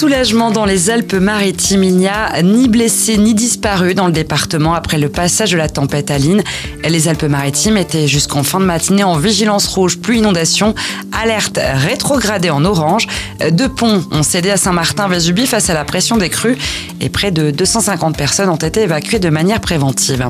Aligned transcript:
Soulagement 0.00 0.50
dans 0.50 0.64
les 0.64 0.88
Alpes-Maritimes. 0.88 1.84
Il 1.84 1.98
n'y 1.98 2.08
a 2.08 2.40
ni 2.40 2.68
blessés 2.68 3.18
ni 3.18 3.34
disparus 3.34 3.94
dans 3.94 4.06
le 4.06 4.14
département 4.14 4.72
après 4.72 4.96
le 4.96 5.10
passage 5.10 5.50
de 5.50 5.58
la 5.58 5.68
tempête 5.68 6.10
Aline. 6.10 6.42
Les 6.88 7.06
Alpes-Maritimes 7.06 7.76
étaient 7.76 8.08
jusqu'en 8.08 8.42
fin 8.42 8.60
de 8.60 8.64
matinée 8.64 9.04
en 9.04 9.18
vigilance 9.18 9.66
rouge 9.66 9.98
plus 9.98 10.16
inondation. 10.16 10.74
Alerte 11.22 11.60
rétrogradée 11.74 12.48
en 12.48 12.64
orange. 12.64 13.08
Deux 13.50 13.68
ponts 13.68 14.02
ont 14.10 14.22
cédé 14.22 14.48
à 14.48 14.56
Saint-Martin-Vésubie 14.56 15.46
face 15.46 15.68
à 15.68 15.74
la 15.74 15.84
pression 15.84 16.16
des 16.16 16.30
crues 16.30 16.56
et 17.02 17.10
près 17.10 17.30
de 17.30 17.50
250 17.50 18.16
personnes 18.16 18.48
ont 18.48 18.56
été 18.56 18.80
évacuées 18.80 19.18
de 19.18 19.28
manière 19.28 19.60
préventive. 19.60 20.26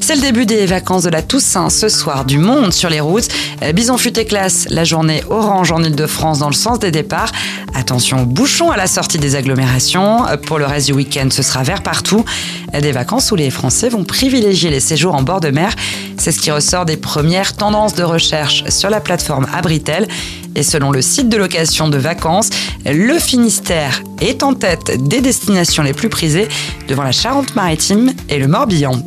C'est 0.00 0.16
le 0.16 0.20
début 0.20 0.44
des 0.44 0.66
vacances 0.66 1.02
de 1.04 1.08
la 1.10 1.22
Toussaint 1.22 1.70
ce 1.70 1.88
soir. 1.88 2.24
Du 2.24 2.38
monde 2.38 2.72
sur 2.72 2.90
les 2.90 3.00
routes. 3.00 3.28
Bison 3.74 3.96
futé 3.96 4.26
classe 4.26 4.66
la 4.68 4.84
journée 4.84 5.22
orange 5.30 5.72
en 5.72 5.82
Ile-de-France 5.82 6.40
dans 6.40 6.48
le 6.48 6.54
sens 6.54 6.78
des 6.78 6.90
départs. 6.90 7.32
Attention 7.74 8.22
aux 8.22 8.26
bouchons 8.26 8.70
à 8.70 8.76
la 8.76 8.86
sortie 8.86 9.18
des 9.18 9.34
agglomérations. 9.34 10.22
Pour 10.46 10.58
le 10.58 10.64
reste 10.64 10.86
du 10.86 10.92
week-end, 10.92 11.28
ce 11.30 11.42
sera 11.42 11.64
vert 11.64 11.82
partout. 11.82 12.24
Des 12.72 12.92
vacances 12.92 13.32
où 13.32 13.36
les 13.36 13.50
Français 13.50 13.88
vont 13.88 14.04
privilégier 14.04 14.70
les 14.70 14.80
séjours 14.80 15.14
en 15.14 15.22
bord 15.22 15.40
de 15.40 15.50
mer. 15.50 15.74
C'est 16.16 16.30
ce 16.30 16.40
qui 16.40 16.50
ressort 16.50 16.84
des 16.84 16.96
premières 16.96 17.56
tendances 17.56 17.94
de 17.94 18.04
recherche 18.04 18.64
sur 18.68 18.90
la 18.90 19.00
plateforme 19.00 19.46
Abritel. 19.52 20.06
Et 20.54 20.62
selon 20.62 20.92
le 20.92 21.02
site 21.02 21.28
de 21.28 21.36
location 21.36 21.88
de 21.88 21.98
vacances, 21.98 22.50
le 22.86 23.18
Finistère 23.18 24.02
est 24.20 24.44
en 24.44 24.54
tête 24.54 25.08
des 25.08 25.20
destinations 25.20 25.82
les 25.82 25.92
plus 25.92 26.08
prisées 26.08 26.48
devant 26.86 27.02
la 27.02 27.12
Charente-Maritime 27.12 28.12
et 28.28 28.38
le 28.38 28.46
Morbihan. 28.46 29.02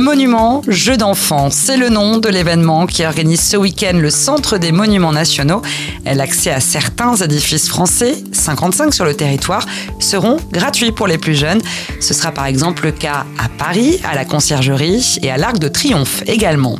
Monument, 0.00 0.62
jeu 0.66 0.96
d'enfants, 0.96 1.50
c'est 1.50 1.76
le 1.76 1.88
nom 1.88 2.18
de 2.18 2.28
l'événement 2.28 2.86
qui 2.86 3.04
organise 3.04 3.40
ce 3.40 3.56
week-end 3.56 3.92
le 3.94 4.10
Centre 4.10 4.58
des 4.58 4.72
Monuments 4.72 5.12
Nationaux. 5.12 5.62
L'accès 6.04 6.50
à 6.50 6.60
certains 6.60 7.14
édifices 7.16 7.68
français, 7.68 8.16
55 8.32 8.92
sur 8.92 9.04
le 9.04 9.14
territoire, 9.14 9.64
seront 10.00 10.38
gratuits 10.50 10.90
pour 10.90 11.06
les 11.06 11.18
plus 11.18 11.34
jeunes. 11.34 11.60
Ce 12.00 12.12
sera 12.12 12.32
par 12.32 12.46
exemple 12.46 12.84
le 12.84 12.92
cas 12.92 13.24
à 13.38 13.48
Paris, 13.48 14.00
à 14.04 14.14
la 14.14 14.24
Conciergerie 14.24 15.18
et 15.22 15.30
à 15.30 15.36
l'Arc 15.36 15.58
de 15.58 15.68
Triomphe 15.68 16.22
également. 16.26 16.76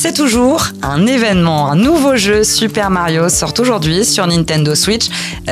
C'est 0.00 0.12
toujours 0.12 0.68
un 0.80 1.08
événement. 1.08 1.72
Un 1.72 1.74
nouveau 1.74 2.14
jeu 2.14 2.44
Super 2.44 2.88
Mario 2.88 3.28
sort 3.28 3.52
aujourd'hui 3.58 4.04
sur 4.04 4.28
Nintendo 4.28 4.76
Switch, 4.76 5.06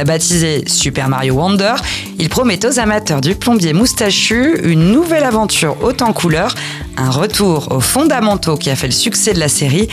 baptisé 0.07 0.63
Super 0.69 1.09
Mario 1.09 1.35
Wonder. 1.35 1.75
Il 2.21 2.29
promet 2.29 2.65
aux 2.65 2.79
amateurs 2.79 3.21
du 3.21 3.35
plombier 3.35 3.73
moustachu 3.73 4.61
une 4.63 4.93
nouvelle 4.93 5.25
aventure 5.25 5.77
haute 5.83 6.01
en 6.01 6.13
couleurs, 6.13 6.55
un 6.97 7.11
retour 7.11 7.73
aux 7.73 7.81
fondamentaux 7.81 8.57
qui 8.57 8.71
a 8.71 8.77
fait 8.77 8.87
le 8.87 8.93
succès 8.93 9.33
de 9.35 9.41
la 9.41 9.49
série. 9.49 9.89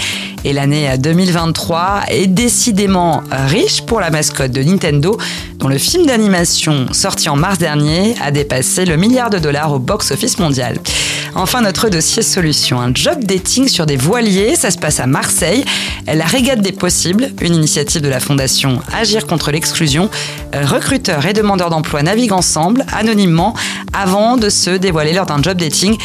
Et 0.45 0.53
l'année 0.53 0.87
2023 0.99 2.01
est 2.09 2.27
décidément 2.27 3.23
riche 3.31 3.81
pour 3.81 4.01
la 4.01 4.11
mascotte 4.11 4.51
de 4.51 4.61
Nintendo, 4.61 5.17
dont 5.57 5.67
le 5.67 5.79
film 5.79 6.05
d'animation 6.05 6.93
sorti 6.93 7.27
en 7.27 7.35
mars 7.35 7.57
dernier 7.57 8.15
a 8.21 8.29
dépassé 8.29 8.85
le 8.85 8.97
milliard 8.97 9.31
de 9.31 9.39
dollars 9.39 9.73
au 9.73 9.79
box-office 9.79 10.37
mondial. 10.37 10.77
Enfin, 11.35 11.61
notre 11.61 11.89
dossier 11.89 12.21
solution, 12.21 12.79
un 12.79 12.93
job 12.93 13.23
dating 13.23 13.67
sur 13.67 13.85
des 13.85 13.97
voiliers, 13.97 14.55
ça 14.55 14.69
se 14.69 14.77
passe 14.77 14.99
à 14.99 15.07
Marseille. 15.07 15.65
La 16.05 16.25
régate 16.25 16.61
des 16.61 16.71
possibles, 16.71 17.31
une 17.41 17.55
initiative 17.55 18.01
de 18.01 18.07
la 18.07 18.19
fondation 18.19 18.81
Agir 18.93 19.25
contre 19.25 19.51
l'exclusion. 19.51 20.09
Recruteurs 20.53 21.25
et 21.25 21.33
demandeurs 21.33 21.71
d'emploi 21.71 22.03
naviguent 22.03 22.33
ensemble, 22.33 22.85
anonymement, 22.93 23.55
avant 23.93 24.37
de 24.37 24.49
se 24.49 24.69
dévoiler 24.69 25.13
lors 25.13 25.25
d'un 25.25 25.41
job 25.41 25.57
dating. 25.57 25.97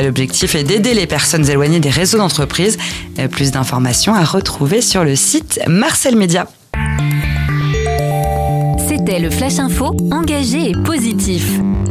L'objectif 0.00 0.54
est 0.54 0.64
d'aider 0.64 0.94
les 0.94 1.06
personnes 1.06 1.48
éloignées 1.48 1.80
des 1.80 1.90
réseaux 1.90 2.18
d'entreprise. 2.18 2.78
Plus 3.32 3.50
d'informations 3.50 4.14
à 4.14 4.24
retrouver 4.24 4.80
sur 4.82 5.02
le 5.02 5.16
site 5.16 5.60
Marcel 5.66 6.14
Média. 6.16 6.46
C'était 8.88 9.18
le 9.18 9.30
Flash 9.30 9.58
Info, 9.58 9.96
engagé 10.12 10.70
et 10.70 10.74
positif 10.84 11.44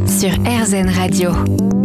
sur 0.06 0.30
RZN 0.30 0.88
Radio. 0.88 1.75